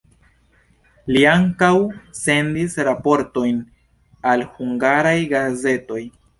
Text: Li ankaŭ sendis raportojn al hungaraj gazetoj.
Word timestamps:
Li 1.15 1.21
ankaŭ 1.31 1.69
sendis 2.21 2.79
raportojn 2.89 3.63
al 4.33 4.49
hungaraj 4.59 5.17
gazetoj. 5.39 6.05